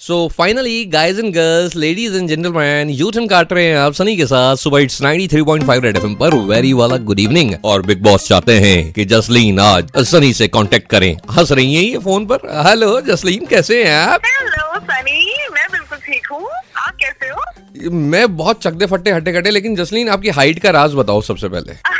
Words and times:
So 0.00 0.28
finally 0.28 0.84
guys 0.84 1.18
and 1.20 1.34
girls 1.34 1.76
ladies 1.76 2.16
and 2.16 2.28
gentleman 2.28 2.90
U-turn 2.90 3.26
काट 3.26 3.52
रहे 3.52 3.64
हैं 3.64 3.76
आप 3.78 3.92
सनी 3.92 4.16
के 4.16 4.26
साथ 4.26 4.56
सुबह 4.56 4.80
इट्स 4.80 5.02
93.5 5.02 5.82
रेड 5.84 5.96
एफएम 5.96 6.14
पर 6.14 6.34
वेरी 6.34 6.72
वाला 6.72 6.96
गुड 6.96 7.20
इवनिंग 7.20 7.54
और 7.64 7.82
बिग 7.82 8.02
बॉस 8.02 8.28
चाहते 8.28 8.52
हैं 8.60 8.92
कि 8.92 9.04
जसलीन 9.04 9.60
आज 9.60 9.90
सनी 10.04 10.32
से 10.32 10.48
कांटेक्ट 10.48 10.90
करें। 10.90 11.16
हंस 11.30 11.52
रही 11.52 11.74
हैं 11.74 11.82
ये 11.82 11.98
फ़ोन 11.98 12.26
पर? 12.26 12.36
हेलो 12.68 13.00
जसलीन 13.00 13.46
कैसे 13.46 13.84
हैं 13.84 13.94
आप? 13.94 14.20
हेलो 14.26 14.78
सनी 14.80 15.36
मैं 15.52 15.66
बिल्कुल 15.72 15.98
ठीक 15.98 16.26
हूँ। 16.32 16.48
आप 16.76 16.96
कैसे 17.02 17.28
हो? 17.28 17.90
मैं 17.90 18.36
बहुत 18.36 18.62
चकदे 18.62 18.86
फट्टे 18.86 19.10
हटे 19.10 19.32
कटे 19.32 19.50
लेकिन 19.50 19.76
जसलीन 19.76 20.08
आपकी 20.08 20.28
हाइट 20.28 20.58
का 20.58 20.70
राज 20.70 20.94
बताओ 20.94 21.20
सबसे 21.20 21.48
पहले। 21.48 21.72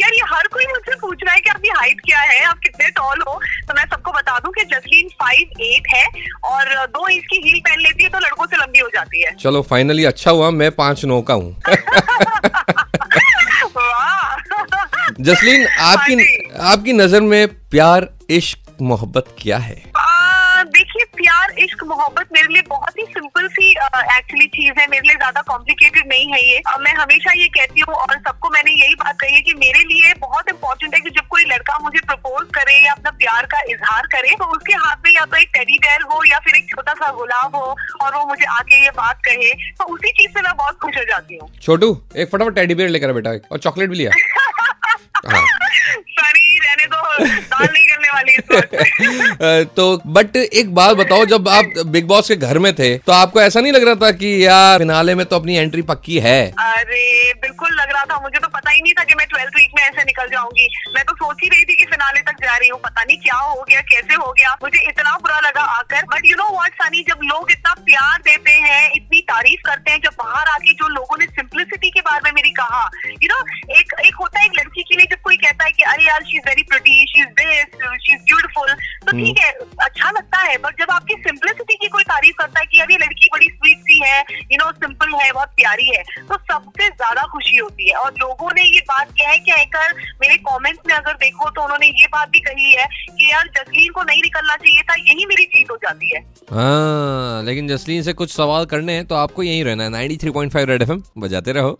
यार 0.00 0.14
ये 0.14 0.20
हर 0.26 0.46
कोई 0.46 0.64
मुझसे 0.66 0.96
पूछ 0.96 1.18
रहा 1.24 1.34
है 1.34 1.40
कि 1.40 1.50
आपकी 1.50 1.68
हाइट 1.68 2.00
क्या 2.00 2.20
है? 2.20 2.44
आप 2.44 2.58
कितने 2.58 2.88
टॉल 2.88 3.22
हो? 3.28 3.40
तो 3.68 3.74
मैं 3.74 3.83
एट 5.74 5.88
है 5.94 6.04
और 6.44 6.74
दो 6.88 7.06
इंच 7.08 7.24
की 7.24 7.40
हील 7.44 7.60
पहन 7.60 7.80
लेती 7.80 8.04
है 8.04 8.10
तो 8.10 8.18
लड़कों 8.18 8.46
से 8.46 8.56
लंबी 8.56 8.78
हो 8.78 8.88
जाती 8.94 9.22
है। 9.22 9.34
चलो 9.36 9.62
फाइनली 9.70 10.04
अच्छा 10.04 10.30
हुआ 10.30 10.50
मैं 10.52 10.70
पाँच 10.74 11.04
नौ 11.04 11.20
का 11.22 11.34
हूँ। 11.34 11.56
जसलीन 15.20 15.66
आपकी 15.66 16.14
हाँ 16.14 16.70
आपकी 16.72 16.92
नज़र 16.92 17.20
में 17.22 17.46
प्यार 17.70 18.08
इश्क 18.30 18.76
मोहब्बत 18.82 19.34
क्या 19.38 19.58
है? 19.58 19.82
देखिए 20.66 21.04
प्यार 21.16 21.50
इश्क 21.58 21.82
मोहब्बत 21.86 22.28
मेरे 22.32 22.52
लिए 22.52 22.62
बहुत 22.68 22.98
ही 22.98 23.04
सिंपल 23.06 23.46
सी 23.48 23.70
एक्चुअली 23.70 24.46
चीज़ 24.46 24.80
है। 24.80 24.86
मेरे 24.90 25.06
लिए 25.06 25.16
ज़्यादा 25.16 25.40
कॉम्प्लिकेटेड 25.48 26.06
नहीं 26.08 26.32
है 26.32 26.40
ये। 26.42 26.60
मैं 26.80 26.92
हमेशा 26.94 27.32
ये 27.40 27.46
कहती 27.56 27.80
हूँ 27.80 27.94
और 27.94 28.16
सबको 28.18 28.50
मैंने 28.50 28.72
यही 28.72 28.94
बात 28.94 29.16
कही 29.20 29.34
है 29.34 29.40
कि 29.40 29.54
मेरे 29.54 29.82
लिए 29.84 30.14
बहुत 30.20 30.48
इंपॉर्टेंट 30.50 30.94
है 30.94 31.00
कि 31.00 31.10
जब 31.10 31.23
इजहार 33.84 34.06
करे 34.12 34.34
तो 34.40 34.44
उसके 34.56 34.74
हाथ 34.74 34.96
में 35.04 35.10
या 35.12 35.24
तो 35.24 35.36
एक 35.36 35.48
टेडी 35.54 35.78
बेयर 35.78 36.02
हो 36.12 36.22
या 36.24 36.38
फिर 36.44 36.54
एक 36.56 36.68
छोटा 36.70 36.92
सा 37.00 37.10
गुलाब 37.12 37.56
हो 37.56 37.64
और 38.02 38.14
वो 38.16 38.24
मुझे 38.26 38.44
आके 38.58 38.82
ये 38.84 38.90
बात 38.96 39.20
कहे 39.24 39.52
तो 39.78 39.84
उसी 39.94 40.10
चीज़ 40.12 40.30
से 40.32 40.42
मैं 40.42 40.52
बहुत 40.56 40.78
खुश 40.78 40.96
हो 40.98 41.04
जाती 41.04 41.36
हूँ। 41.36 41.48
छोटू 41.62 41.88
एक 42.16 42.30
फटाफट 42.32 42.54
टेडी 42.54 42.74
बेयर 42.74 42.88
लेकर 42.90 43.12
बेटा 43.12 43.30
और 43.52 43.58
चॉकलेट 43.58 43.90
भी 43.90 43.96
लिया। 43.96 44.10
हाँ 45.24 45.44
सॉरी 46.16 46.58
रहने 46.58 46.86
दो 46.86 47.02
दाल 47.24 47.66
नहीं 47.72 47.86
करने 47.88 48.08
वाली 48.14 48.32
इस 48.32 48.38
वक्त 48.38 48.42
अ, 48.42 48.43
तो 49.76 50.00
बट 50.06 50.36
एक 50.36 50.74
बात 50.74 50.96
बताओ, 50.96 51.24
जब 51.24 51.48
आप 51.48 51.72
बिग 51.86 52.06
बॉस 52.06 52.28
के 52.28 52.36
घर 52.36 52.58
में 52.58 52.74
थे 52.74 52.96
तो 52.98 53.12
आपको 53.12 53.40
ऐसा 53.40 53.60
नहीं 53.60 53.72
लग 53.72 53.84
रहा 53.84 53.94
था 53.94 54.10
कि 54.10 54.46
यार 54.46 54.78
फिनाले 54.78 55.14
में 55.14 55.26
तो 55.26 55.36
अपनी 55.36 55.56
एंट्री 55.56 55.82
पक्की 55.82 56.18
है? 56.18 56.40
अरे, 56.58 57.32
बिल्कुल 57.32 57.70
लग 57.72 57.92
रहा 57.92 58.04
था। 58.04 58.20
मुझे 58.22 58.38
तो 58.38 58.48
पता 58.48 58.70
ही 58.70 58.80
नहीं 58.82 58.92
था 58.92 59.04
कि 59.04 59.14
मैं 59.14 59.26
ट्वेल्थ 59.26 59.56
वीक 59.56 59.70
में 59.76 59.82
ऐसे 59.82 60.02
निकल 60.02 60.28
जाऊँगी। 60.28 60.68
मैं 60.94 61.04
तो 61.04 61.14
सोच 61.14 61.36
ही 61.42 61.48
रही 61.48 61.64
थी 61.64 61.76
कि 61.76 61.84
फिनाले 61.84 62.20
तक 62.20 62.44
जा 62.44 62.56
रही 62.56 62.68
हूँ। 62.68 62.80
पता 62.80 63.02
नहीं 63.02 63.16
क्या 63.16 63.36
हो 63.36 63.64
गया, 63.68 63.80
कैसे 63.80 64.14
हो 64.14 64.32
गया। 64.32 64.56
मुझे 64.62 64.88
इतना 64.88 65.16
बुरा 65.16 65.40
लगा 65.40 65.62
आकर। 65.78 66.02
But 66.14 66.22
you 66.24 66.36
know 66.36 66.50
what 66.52 66.74
Sunny 66.74 67.04
जब 67.08 67.18
लोग 67.24 67.50
इतना 67.50 67.74
प्यार 67.74 68.18
देते 68.18 68.52
हैं, 68.52 68.92
इतनी 68.96 69.20
तारीफ़ 69.20 69.60
करते 69.66 69.90
हैं, 69.90 70.00
जब 70.04 70.10
बाहर 70.24 70.48
आके 70.48 70.72
जो 70.72 70.88
लोगों 70.88 71.18
ने 71.18 71.26
सिंप्लिसिटी 71.26 71.90
के 71.90 72.00
बारे 72.00 72.20
में 72.24 72.32
मेरी 72.34 72.50
कहा 72.50 72.90
यू 73.22 73.28
नो 73.32 73.38
एक 73.78 73.94
एक 74.06 74.14
होता 74.20 74.40
है 74.40 74.46
एक 74.46 74.58
लड़की 74.58 74.82
के 74.82 74.96
लिए 74.96 75.06
जब 75.10 75.20
कोई 75.24 75.36
कहता 75.36 75.64
है 75.64 75.70
कि, 75.70 75.82
अरे 75.82 76.04
यार 76.04 76.22
शी 76.22 76.36
इज़ 76.36 76.48
वेरी 76.48 76.62
तो 79.04 79.12
ठीक 79.12 79.38
है 79.38 79.50
अच्छा 79.84 80.10
लगता 80.10 80.38
है 80.40 80.56
बट 80.58 80.80
जब 80.80 80.90
आपकी 80.90 81.14
सिंपलिसिटी 81.22 81.74
की 81.74 81.88
कोई 81.88 82.02
तारीफ़ 82.04 82.36
करता 82.36 82.60
है 82.60 82.66
कि 82.66 82.78
यार 82.78 82.90
ये 82.90 82.98
लड़की 82.98 83.28
बड़ी 83.32 83.48
स्वीट 83.48 83.78
सी 83.80 83.98
है 84.00 84.20
यू 84.52 84.58
नो 84.58 84.70
सिंपल 84.74 85.14
है 85.14 85.30
बहुत 85.32 85.48
प्यारी 85.56 85.88
है 85.88 86.02
तो 86.22 86.38
सबसे 86.44 86.88
ज़्यादा 86.88 87.22
खुशी 87.32 87.56
होती 87.56 87.88
है। 87.88 87.96
और 87.96 88.12
लोगों 88.20 88.50
ने 88.54 88.62
ये 88.64 88.80
बात 88.88 89.10
कह 89.12 89.36
कहकर 89.46 89.94
मेरे 90.20 90.36
कमेंट्स 90.44 90.86
में 90.86 90.94
अगर 90.94 91.14
देखो 91.18 91.50
तो 91.50 91.62
उन्होंने 91.62 91.86
ये 91.86 92.06
बात 92.08 92.28
भी 92.28 92.40
कही 92.40 92.72
है 92.72 92.86
कि 93.08 93.30
यार 93.32 93.48
जसलीन 93.56 93.92
को 93.92 94.02
नहीं 94.02 94.22
निकलना 94.22 94.56
चाहिए 94.56 94.82
था 94.82 94.94
यही 95.00 95.26
मेरी 95.26 95.44
जीत 95.46 95.70
हो 95.70 95.76
जाती 95.76 96.14
है। 96.14 96.20
हाँ 96.52 97.42
लेकिन 97.44 97.68
जसलीन 97.68 98.02
से 98.02 98.12
कुछ 98.12 98.32
सवाल 98.32 98.64
करने 98.66 98.92
हैं 98.92 99.06
तो 99.06 99.14
आपको 99.16 99.42
यही 99.42 99.62
रहना 99.62 99.84
है 99.84 99.90
93.5 99.92 100.64
रेड 100.64 100.82
एफएम 100.82 101.02
बजाते 101.18 101.52
रहो। 101.52 101.78